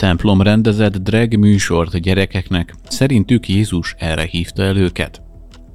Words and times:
Templom 0.00 0.42
rendezett 0.42 0.96
drag 0.96 1.34
műsort 1.34 1.96
gyerekeknek, 1.96 2.74
szerintük 2.88 3.48
Jézus 3.48 3.94
erre 3.98 4.22
hívta 4.22 4.62
el 4.62 4.76
őket. 4.76 5.22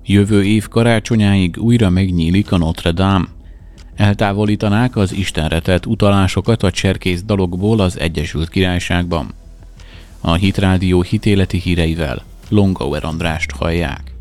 Jövő 0.06 0.44
év 0.44 0.68
karácsonyáig 0.68 1.58
újra 1.58 1.90
megnyílik 1.90 2.52
a 2.52 2.58
Notre 2.58 2.92
Dame. 2.92 3.26
Eltávolítanák 3.96 4.96
az 4.96 5.14
Istenre 5.14 5.60
tett 5.60 5.86
utalásokat 5.86 6.64
a 6.64 6.72
cserkész 6.72 7.24
dalokból 7.24 7.80
az 7.80 8.00
Egyesült 8.00 8.50
Királyságban. 8.50 9.34
A 10.22 10.34
Hitrádió 10.34 11.02
hitéleti 11.02 11.58
híreivel 11.58 12.24
Longauer 12.50 13.04
Andrást 13.04 13.52
hallják. 13.52 14.15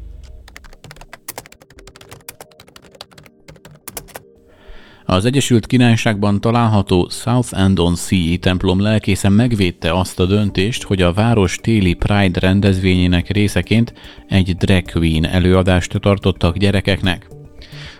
Az 5.06 5.24
Egyesült 5.24 5.66
Királyságban 5.66 6.40
található 6.40 7.08
South 7.10 7.58
End 7.58 7.78
on 7.78 7.96
Sea 7.96 8.38
templom 8.40 8.80
lelkészen 8.80 9.32
megvédte 9.32 9.92
azt 9.98 10.20
a 10.20 10.26
döntést, 10.26 10.82
hogy 10.82 11.02
a 11.02 11.12
város 11.12 11.56
téli 11.56 11.94
Pride 11.94 12.40
rendezvényének 12.40 13.30
részeként 13.30 13.92
egy 14.28 14.56
drag 14.56 14.90
queen 14.90 15.24
előadást 15.26 16.00
tartottak 16.00 16.56
gyerekeknek. 16.56 17.28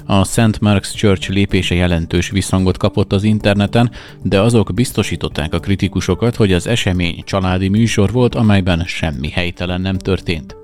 A 0.07 0.25
St. 0.25 0.59
Mark's 0.61 0.95
Church 0.95 1.31
lépése 1.31 1.75
jelentős 1.75 2.31
visszhangot 2.31 2.77
kapott 2.77 3.13
az 3.13 3.23
interneten, 3.23 3.91
de 4.23 4.41
azok 4.41 4.75
biztosították 4.75 5.55
a 5.55 5.61
kritikusokat, 5.61 6.37
hogy 6.37 6.53
az 6.53 6.67
esemény 6.67 7.23
családi 7.25 7.69
műsor 7.69 8.13
volt, 8.13 8.35
amelyben 8.35 8.85
semmi 8.87 9.29
helytelen 9.29 9.81
nem 9.81 9.99
történt. 9.99 10.57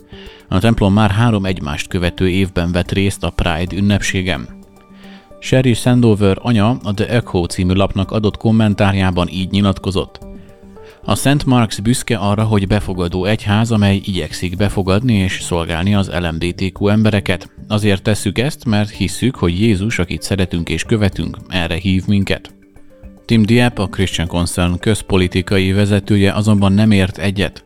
A 0.49 0.59
templom 0.59 0.93
már 0.93 1.11
három 1.11 1.45
egymást 1.45 1.89
követő 1.89 2.29
évben 2.29 2.73
vett 2.73 2.93
részt 2.93 3.25
a 3.25 3.31
Pride 3.31 3.77
ünnepségem. 3.77 4.60
Sherry 5.43 5.75
Sandover 5.75 6.37
anya 6.41 6.77
a 6.83 6.95
The 6.95 7.09
Echo 7.09 7.47
című 7.47 7.73
lapnak 7.73 8.11
adott 8.11 8.37
kommentárjában 8.37 9.29
így 9.29 9.51
nyilatkozott. 9.51 10.19
A 11.05 11.15
Szent 11.15 11.47
Marks 11.47 11.81
büszke 11.81 12.17
arra, 12.17 12.45
hogy 12.45 12.67
befogadó 12.67 13.25
egyház, 13.25 13.71
amely 13.71 14.01
igyekszik 14.05 14.57
befogadni 14.57 15.15
és 15.15 15.41
szolgálni 15.41 15.95
az 15.95 16.11
LMBTQ 16.21 16.89
embereket. 16.89 17.51
Azért 17.69 18.03
tesszük 18.03 18.39
ezt, 18.39 18.65
mert 18.65 18.91
hisszük, 18.91 19.37
hogy 19.37 19.61
Jézus, 19.61 19.99
akit 19.99 20.23
szeretünk 20.23 20.69
és 20.69 20.85
követünk, 20.85 21.37
erre 21.49 21.75
hív 21.75 22.07
minket. 22.07 22.55
Tim 23.25 23.43
Dieppe, 23.43 23.83
a 23.83 23.87
Christian 23.87 24.27
Concern 24.27 24.79
közpolitikai 24.79 25.73
vezetője 25.73 26.33
azonban 26.33 26.73
nem 26.73 26.91
ért 26.91 27.19
egyet. 27.19 27.65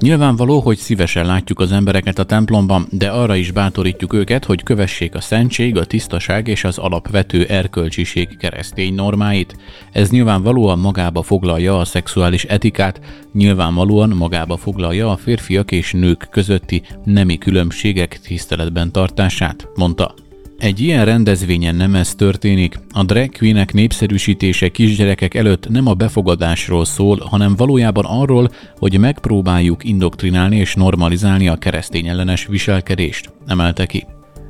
Nyilvánvaló, 0.00 0.60
hogy 0.60 0.76
szívesen 0.76 1.26
látjuk 1.26 1.60
az 1.60 1.72
embereket 1.72 2.18
a 2.18 2.24
templomban, 2.24 2.86
de 2.90 3.08
arra 3.08 3.34
is 3.36 3.50
bátorítjuk 3.50 4.12
őket, 4.12 4.44
hogy 4.44 4.62
kövessék 4.62 5.14
a 5.14 5.20
szentség, 5.20 5.76
a 5.76 5.84
tisztaság 5.84 6.48
és 6.48 6.64
az 6.64 6.78
alapvető 6.78 7.44
erkölcsiség 7.44 8.36
keresztény 8.36 8.94
normáit. 8.94 9.56
Ez 9.92 10.10
nyilvánvalóan 10.10 10.78
magába 10.78 11.22
foglalja 11.22 11.78
a 11.78 11.84
szexuális 11.84 12.44
etikát, 12.44 13.00
nyilvánvalóan 13.32 14.08
magába 14.08 14.56
foglalja 14.56 15.10
a 15.10 15.16
férfiak 15.16 15.72
és 15.72 15.92
nők 15.92 16.28
közötti 16.30 16.82
nemi 17.04 17.38
különbségek 17.38 18.20
tiszteletben 18.20 18.92
tartását, 18.92 19.68
mondta. 19.74 20.14
Egy 20.58 20.80
ilyen 20.80 21.04
rendezvényen 21.04 21.74
nem 21.74 21.94
ez 21.94 22.14
történik. 22.14 22.80
A 22.92 23.04
drag 23.04 23.36
queenek 23.36 23.72
népszerűsítése 23.72 24.68
kisgyerekek 24.68 25.34
előtt 25.34 25.68
nem 25.68 25.86
a 25.86 25.94
befogadásról 25.94 26.84
szól, 26.84 27.18
hanem 27.18 27.56
valójában 27.56 28.04
arról, 28.04 28.50
hogy 28.78 28.98
megpróbáljuk 28.98 29.84
indoktrinálni 29.84 30.56
és 30.56 30.74
normalizálni 30.74 31.48
a 31.48 31.56
keresztény 31.56 32.06
ellenes 32.06 32.46
viselkedést, 32.46 33.32
emelte 33.46 33.86
ki. 33.86 34.06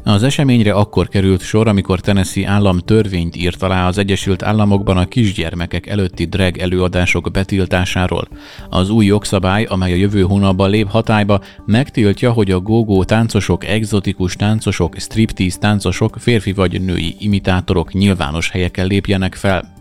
Az 0.09 0.23
eseményre 0.23 0.73
akkor 0.73 1.09
került 1.09 1.41
sor, 1.41 1.69
amikor 1.69 2.01
Tennessee 2.01 2.49
állam 2.49 2.79
törvényt 2.79 3.37
írt 3.37 3.63
alá 3.63 3.87
az 3.87 3.99
Egyesült 3.99 4.43
Államokban 4.43 4.97
a 4.97 5.09
kisgyermekek 5.09 5.87
előtti 5.87 6.25
drag 6.25 6.59
előadások 6.59 7.31
betiltásáról. 7.31 8.29
Az 8.69 8.91
új 8.91 9.07
jogszabály, 9.07 9.65
amely 9.65 9.93
a 9.93 9.97
jövő 9.97 10.23
hónapban 10.23 10.71
lép 10.71 10.89
hatályba, 10.89 11.41
megtiltja, 11.67 12.33
hogy 12.33 12.51
a 12.51 12.61
gógó 12.61 13.05
táncosok, 13.05 13.67
egzotikus 13.67 14.37
táncosok, 14.37 14.95
striptease 14.99 15.59
táncosok, 15.59 16.17
férfi 16.19 16.53
vagy 16.53 16.81
női 16.83 17.17
imitátorok 17.19 17.93
nyilvános 17.93 18.51
helyeken 18.51 18.87
lépjenek 18.87 19.35
fel. 19.35 19.78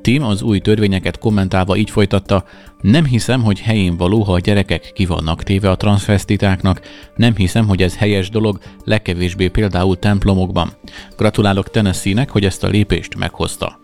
Tim 0.00 0.22
az 0.22 0.42
új 0.42 0.58
törvényeket 0.58 1.18
kommentálva 1.18 1.76
így 1.76 1.90
folytatta, 1.90 2.44
nem 2.80 3.04
hiszem, 3.04 3.42
hogy 3.42 3.60
helyén 3.60 3.96
való, 3.96 4.22
ha 4.22 4.32
a 4.32 4.38
gyerekek 4.38 4.90
ki 4.94 5.06
vannak 5.06 5.42
téve 5.42 5.70
a 5.70 5.76
transvestitáknak, 5.76 6.80
nem 7.16 7.36
hiszem, 7.36 7.66
hogy 7.66 7.82
ez 7.82 7.96
helyes 7.96 8.30
dolog, 8.30 8.58
legkevésbé 8.84 9.48
például 9.48 9.98
templomokban. 9.98 10.72
Gratulálok 11.16 11.70
Tennessee-nek, 11.70 12.30
hogy 12.30 12.44
ezt 12.44 12.64
a 12.64 12.68
lépést 12.68 13.16
meghozta. 13.16 13.78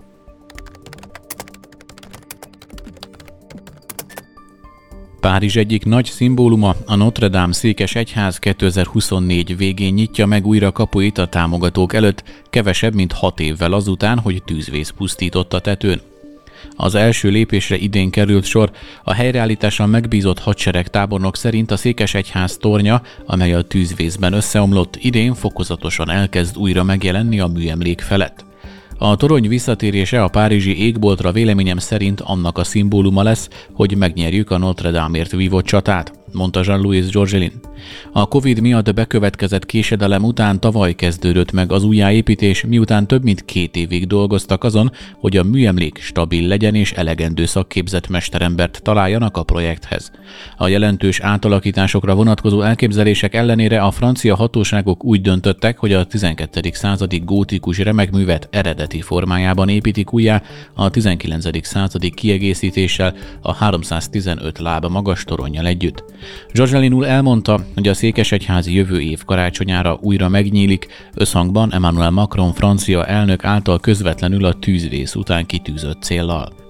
Párizs 5.26 5.56
egyik 5.56 5.84
nagy 5.84 6.04
szimbóluma, 6.04 6.74
a 6.84 6.94
Notre 6.94 7.28
Dame 7.28 7.52
székes 7.52 7.94
egyház 7.94 8.38
2024 8.38 9.56
végén 9.56 9.94
nyitja 9.94 10.26
meg 10.26 10.46
újra 10.46 10.72
kapuit 10.72 11.18
a 11.18 11.26
támogatók 11.26 11.94
előtt, 11.94 12.22
kevesebb, 12.50 12.94
mint 12.94 13.12
hat 13.12 13.40
évvel 13.40 13.72
azután, 13.72 14.18
hogy 14.18 14.42
tűzvész 14.42 14.90
pusztított 14.90 15.52
a 15.52 15.60
tetőn. 15.60 16.00
Az 16.76 16.94
első 16.94 17.28
lépésre 17.28 17.76
idén 17.76 18.10
került 18.10 18.44
sor, 18.44 18.70
a 19.04 19.12
helyreállítással 19.12 19.86
megbízott 19.86 20.38
hadsereg 20.38 20.88
tábornok 20.88 21.36
szerint 21.36 21.70
a 21.70 21.76
Székesegyház 21.76 22.56
tornya, 22.56 23.02
amely 23.26 23.54
a 23.54 23.62
tűzvészben 23.62 24.32
összeomlott, 24.32 24.96
idén 24.96 25.34
fokozatosan 25.34 26.10
elkezd 26.10 26.56
újra 26.56 26.82
megjelenni 26.82 27.40
a 27.40 27.46
műemlék 27.46 28.00
felett. 28.00 28.45
A 28.98 29.16
torony 29.16 29.48
visszatérése 29.48 30.22
a 30.22 30.28
párizsi 30.28 30.84
égboltra 30.84 31.32
véleményem 31.32 31.78
szerint 31.78 32.20
annak 32.20 32.58
a 32.58 32.64
szimbóluma 32.64 33.22
lesz, 33.22 33.48
hogy 33.72 33.96
megnyerjük 33.96 34.50
a 34.50 34.58
Notre 34.58 34.90
Dame-ért 34.90 35.30
vívott 35.30 35.64
csatát 35.64 36.12
mondta 36.36 36.60
Jean-Louis 36.64 37.08
Georgelin. 37.08 37.52
A 38.12 38.28
Covid 38.28 38.60
miatt 38.60 38.94
bekövetkezett 38.94 39.66
késedelem 39.66 40.24
után 40.24 40.60
tavaly 40.60 40.94
kezdődött 40.94 41.52
meg 41.52 41.72
az 41.72 41.84
újjáépítés, 41.84 42.64
miután 42.64 43.06
több 43.06 43.22
mint 43.22 43.44
két 43.44 43.76
évig 43.76 44.06
dolgoztak 44.06 44.64
azon, 44.64 44.92
hogy 45.18 45.36
a 45.36 45.42
műemlék 45.42 45.98
stabil 45.98 46.48
legyen 46.48 46.74
és 46.74 46.92
elegendő 46.92 47.46
szakképzett 47.46 48.08
mesterembert 48.08 48.80
találjanak 48.82 49.36
a 49.36 49.42
projekthez. 49.42 50.10
A 50.56 50.68
jelentős 50.68 51.20
átalakításokra 51.20 52.14
vonatkozó 52.14 52.60
elképzelések 52.62 53.34
ellenére 53.34 53.82
a 53.82 53.90
francia 53.90 54.36
hatóságok 54.36 55.04
úgy 55.04 55.20
döntöttek, 55.20 55.78
hogy 55.78 55.92
a 55.92 56.04
12. 56.04 56.70
századi 56.72 57.18
gótikus 57.18 57.78
remekművet 57.78 58.48
eredeti 58.50 59.00
formájában 59.00 59.68
építik 59.68 60.12
újjá, 60.12 60.42
a 60.74 60.90
19. 60.90 61.66
századi 61.66 62.10
kiegészítéssel 62.10 63.14
a 63.42 63.54
315 63.54 64.58
lába 64.58 64.88
magas 64.88 65.24
toronnyal 65.24 65.66
együtt. 65.66 66.04
Úr 66.92 67.06
elmondta, 67.06 67.64
hogy 67.74 67.88
a 67.88 67.94
székesegyházi 67.94 68.74
jövő 68.74 69.00
év 69.00 69.24
karácsonyára 69.24 69.98
újra 70.00 70.28
megnyílik, 70.28 70.86
összhangban 71.14 71.72
Emmanuel 71.72 72.10
Macron 72.10 72.52
francia 72.52 73.06
elnök 73.06 73.44
által 73.44 73.80
közvetlenül 73.80 74.44
a 74.44 74.52
tűzvész 74.52 75.14
után 75.14 75.46
kitűzött 75.46 76.02
céllal. 76.02 76.65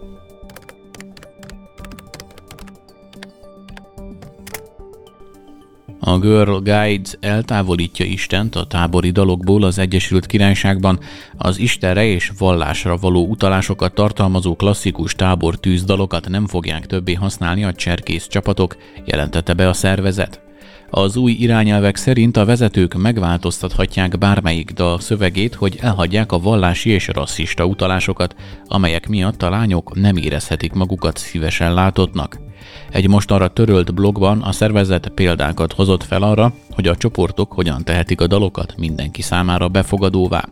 A 6.09 6.19
Girl 6.19 6.57
Guides 6.57 7.17
eltávolítja 7.21 8.05
Istent 8.05 8.55
a 8.55 8.65
tábori 8.65 9.11
dalokból 9.11 9.63
az 9.63 9.79
Egyesült 9.79 10.27
Királyságban, 10.27 10.99
az 11.37 11.59
Istenre 11.59 12.05
és 12.05 12.33
vallásra 12.39 12.97
való 12.97 13.27
utalásokat 13.27 13.95
tartalmazó 13.95 14.57
klasszikus 14.57 15.15
tábor 15.15 15.57
tűzdalokat 15.57 16.29
nem 16.29 16.47
fogják 16.47 16.87
többé 16.87 17.15
használni 17.15 17.65
a 17.65 17.73
cserkész 17.73 18.27
csapatok, 18.27 18.77
jelentette 19.05 19.55
be 19.55 19.69
a 19.69 19.73
szervezet. 19.73 20.41
Az 20.91 21.17
új 21.17 21.33
irányelvek 21.33 21.97
szerint 21.97 22.37
a 22.37 22.45
vezetők 22.45 22.95
megváltoztathatják 22.95 24.19
bármelyik 24.19 24.71
dal 24.71 25.01
szövegét, 25.01 25.55
hogy 25.55 25.79
elhagyják 25.81 26.33
a 26.33 26.39
vallási 26.39 26.91
és 26.91 27.09
rasszista 27.09 27.65
utalásokat, 27.65 28.35
amelyek 28.65 29.09
miatt 29.09 29.43
a 29.43 29.51
lányok 29.51 29.95
nem 29.95 30.17
érezhetik 30.17 30.73
magukat 30.73 31.17
szívesen 31.17 31.75
látottnak. 31.75 32.46
Egy 32.91 33.09
mostanra 33.09 33.49
törölt 33.49 33.95
blogban 33.95 34.43
a 34.43 34.53
szervezet 34.53 35.09
példákat 35.09 35.73
hozott 35.73 36.05
fel 36.05 36.23
arra, 36.23 36.53
hogy 36.71 36.87
a 36.87 36.97
csoportok 36.97 37.53
hogyan 37.53 37.85
tehetik 37.85 38.21
a 38.21 38.27
dalokat 38.27 38.75
mindenki 38.77 39.23
számára 39.23 39.69
befogadóvá. 39.69 40.49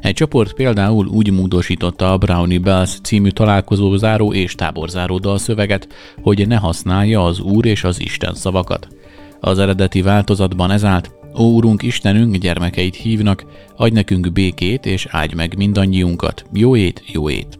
Egy 0.00 0.14
csoport 0.14 0.52
például 0.52 1.06
úgy 1.06 1.30
módosította 1.30 2.12
a 2.12 2.18
Brownie 2.18 2.58
Bells 2.58 2.98
című 3.02 3.28
találkozó 3.28 3.96
záró 3.96 4.32
és 4.32 4.54
táborzáró 4.54 5.18
dalszöveget, 5.18 5.88
hogy 6.22 6.46
ne 6.48 6.56
használja 6.56 7.24
az 7.24 7.40
Úr 7.40 7.66
és 7.66 7.84
az 7.84 8.00
Isten 8.00 8.34
szavakat. 8.34 8.88
Az 9.40 9.58
eredeti 9.58 10.02
változatban 10.02 10.70
ez 10.70 10.84
állt, 10.84 11.10
Ó, 11.38 11.42
Úrunk 11.42 11.82
Istenünk, 11.82 12.36
gyermekeit 12.36 12.94
hívnak, 12.94 13.44
adj 13.76 13.94
nekünk 13.94 14.32
békét, 14.32 14.86
és 14.86 15.06
áldj 15.10 15.34
meg 15.34 15.56
mindannyiunkat. 15.56 16.44
Jó 16.52 16.76
ét, 16.76 17.02
jó 17.06 17.30
ét. 17.30 17.58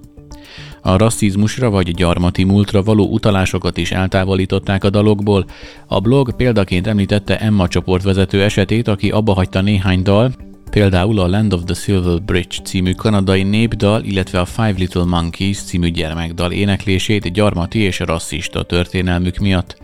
A 0.83 0.97
rasszizmusra 0.97 1.71
vagy 1.71 1.95
gyarmati 1.95 2.45
múltra 2.45 2.83
való 2.83 3.07
utalásokat 3.07 3.77
is 3.77 3.91
eltávolították 3.91 4.85
a 4.85 4.91
dalokból. 4.91 5.45
A 5.87 6.01
blog 6.01 6.37
példaként 6.37 6.87
említette 6.87 7.39
Emma 7.39 7.69
csoportvezető 7.69 8.43
esetét, 8.43 8.89
aki 8.89 9.11
abba 9.11 9.33
hagyta 9.33 9.61
néhány 9.61 10.03
dal, 10.03 10.33
például 10.71 11.19
a 11.19 11.29
Land 11.29 11.53
of 11.53 11.65
the 11.65 11.75
Silver 11.75 12.23
Bridge 12.23 12.57
című 12.65 12.93
kanadai 12.93 13.43
népdal, 13.43 14.03
illetve 14.05 14.41
a 14.41 14.45
Five 14.45 14.75
Little 14.77 15.05
Monkeys 15.05 15.59
című 15.59 15.89
gyermekdal 15.89 16.53
éneklését 16.53 17.33
gyarmati 17.33 17.79
és 17.79 17.99
rasszista 17.99 18.63
történelmük 18.63 19.37
miatt. 19.37 19.77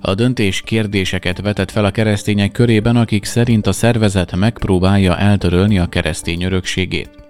A 0.00 0.14
döntés 0.14 0.60
kérdéseket 0.60 1.40
vetett 1.40 1.70
fel 1.70 1.84
a 1.84 1.90
keresztények 1.90 2.52
körében, 2.52 2.96
akik 2.96 3.24
szerint 3.24 3.66
a 3.66 3.72
szervezet 3.72 4.36
megpróbálja 4.36 5.18
eltörölni 5.18 5.78
a 5.78 5.86
keresztény 5.86 6.42
örökségét. 6.42 7.23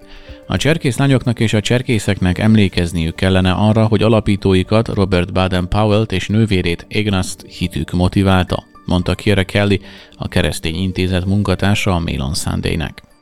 A 0.47 0.57
cserkészlányoknak 0.57 1.41
és 1.41 1.53
a 1.53 1.61
cserkészeknek 1.61 2.39
emlékezniük 2.39 3.15
kellene 3.15 3.53
arra, 3.53 3.87
hogy 3.87 4.03
alapítóikat 4.03 4.89
Robert 4.89 5.33
Baden-Powell-t 5.33 6.13
és 6.13 6.29
nővérét 6.29 6.87
Ignaszt 6.89 7.47
hitük 7.47 7.91
motiválta, 7.91 8.65
mondta 8.85 9.15
Kiera 9.15 9.45
Kelly, 9.45 9.81
a 10.17 10.29
keresztény 10.29 10.77
intézet 10.77 11.25
munkatársa 11.25 11.95
a 11.95 11.99
Mail 11.99 12.21
on 12.21 12.35
Sunday-nek. 12.35 13.14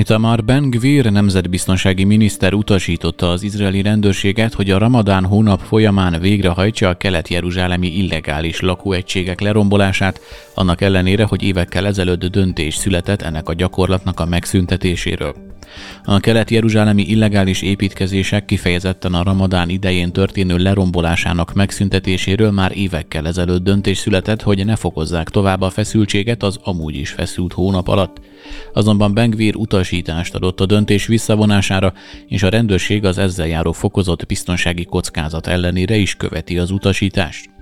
Itamar 0.00 0.44
Ben 0.44 0.70
Gvir 0.70 1.10
nemzetbiztonsági 1.10 2.04
miniszter 2.04 2.54
utasította 2.54 3.30
az 3.30 3.42
izraeli 3.42 3.82
rendőrséget, 3.82 4.54
hogy 4.54 4.70
a 4.70 4.78
ramadán 4.78 5.24
hónap 5.24 5.60
folyamán 5.60 6.20
végrehajtsa 6.20 6.88
a 6.88 6.96
kelet-jeruzsálemi 6.96 7.86
illegális 7.86 8.60
lakóegységek 8.60 9.40
lerombolását, 9.40 10.20
annak 10.54 10.80
ellenére, 10.80 11.24
hogy 11.24 11.42
évekkel 11.42 11.86
ezelőtt 11.86 12.24
döntés 12.24 12.74
született 12.74 13.22
ennek 13.22 13.48
a 13.48 13.54
gyakorlatnak 13.54 14.20
a 14.20 14.26
megszüntetéséről. 14.26 15.49
A 16.04 16.20
kelet-jeruzsálemi 16.20 17.02
illegális 17.02 17.62
építkezések 17.62 18.44
kifejezetten 18.44 19.14
a 19.14 19.22
ramadán 19.22 19.68
idején 19.68 20.12
történő 20.12 20.56
lerombolásának 20.56 21.54
megszüntetéséről 21.54 22.50
már 22.50 22.76
évekkel 22.76 23.26
ezelőtt 23.26 23.62
döntés 23.62 23.98
született, 23.98 24.42
hogy 24.42 24.64
ne 24.64 24.76
fokozzák 24.76 25.28
tovább 25.28 25.60
a 25.60 25.70
feszültséget 25.70 26.42
az 26.42 26.58
amúgy 26.62 26.96
is 26.96 27.10
feszült 27.10 27.52
hónap 27.52 27.88
alatt. 27.88 28.20
Azonban 28.72 29.14
Bengvir 29.14 29.56
utasítást 29.56 30.34
adott 30.34 30.60
a 30.60 30.66
döntés 30.66 31.06
visszavonására, 31.06 31.92
és 32.26 32.42
a 32.42 32.48
rendőrség 32.48 33.04
az 33.04 33.18
ezzel 33.18 33.46
járó 33.46 33.72
fokozott 33.72 34.26
biztonsági 34.26 34.84
kockázat 34.84 35.46
ellenére 35.46 35.96
is 35.96 36.14
követi 36.14 36.58
az 36.58 36.70
utasítást. 36.70 37.59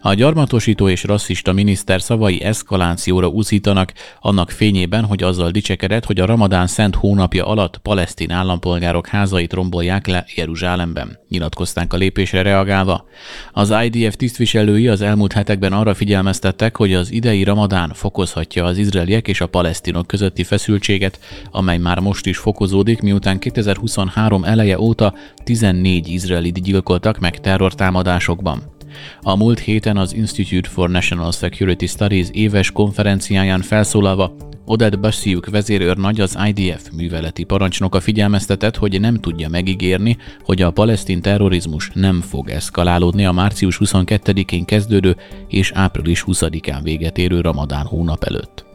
A 0.00 0.14
gyarmatosító 0.14 0.88
és 0.88 1.04
rasszista 1.04 1.52
miniszter 1.52 2.02
szavai 2.02 2.42
eszkalációra 2.42 3.28
úszítanak, 3.28 3.92
annak 4.20 4.50
fényében, 4.50 5.04
hogy 5.04 5.22
azzal 5.22 5.50
dicsekedett, 5.50 6.04
hogy 6.04 6.20
a 6.20 6.26
ramadán 6.26 6.66
szent 6.66 6.94
hónapja 6.94 7.46
alatt 7.46 7.78
palesztin 7.78 8.30
állampolgárok 8.30 9.06
házait 9.06 9.52
rombolják 9.52 10.06
le 10.06 10.24
Jeruzsálemben. 10.34 11.18
Nyilatkozták 11.28 11.92
a 11.92 11.96
lépésre 11.96 12.42
reagálva. 12.42 13.04
Az 13.52 13.74
IDF 13.84 14.16
tisztviselői 14.16 14.88
az 14.88 15.00
elmúlt 15.00 15.32
hetekben 15.32 15.72
arra 15.72 15.94
figyelmeztettek, 15.94 16.76
hogy 16.76 16.94
az 16.94 17.12
idei 17.12 17.44
ramadán 17.44 17.92
fokozhatja 17.94 18.64
az 18.64 18.78
izraeliek 18.78 19.28
és 19.28 19.40
a 19.40 19.46
palesztinok 19.46 20.06
közötti 20.06 20.44
feszültséget, 20.44 21.18
amely 21.50 21.78
már 21.78 21.98
most 21.98 22.26
is 22.26 22.38
fokozódik, 22.38 23.00
miután 23.00 23.38
2023 23.38 24.44
eleje 24.44 24.80
óta 24.80 25.14
14 25.44 26.08
izraelit 26.08 26.62
gyilkoltak 26.62 27.18
meg 27.18 27.40
terrortámadásokban. 27.40 28.78
A 29.22 29.36
múlt 29.36 29.58
héten 29.58 29.96
az 29.96 30.14
Institute 30.14 30.68
for 30.68 30.90
National 30.90 31.32
Security 31.32 31.86
Studies 31.86 32.28
éves 32.32 32.70
konferenciáján 32.70 33.60
felszólalva 33.60 34.34
Oded 34.64 35.00
Basiuk 35.00 35.50
vezérőrnagy 35.50 36.20
az 36.20 36.38
IDF 36.46 36.88
műveleti 36.96 37.44
parancsnoka 37.44 38.00
figyelmeztetett, 38.00 38.76
hogy 38.76 39.00
nem 39.00 39.14
tudja 39.14 39.48
megígérni, 39.48 40.16
hogy 40.42 40.62
a 40.62 40.70
palesztin 40.70 41.20
terrorizmus 41.20 41.90
nem 41.94 42.20
fog 42.20 42.48
eszkalálódni 42.48 43.26
a 43.26 43.32
március 43.32 43.78
22-én 43.84 44.64
kezdődő 44.64 45.16
és 45.48 45.72
április 45.74 46.24
20-án 46.26 46.80
véget 46.82 47.18
érő 47.18 47.40
ramadán 47.40 47.86
hónap 47.86 48.24
előtt. 48.24 48.69